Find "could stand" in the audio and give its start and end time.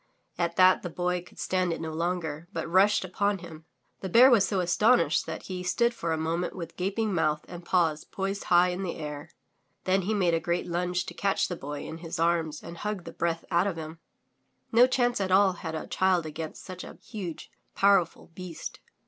1.21-1.71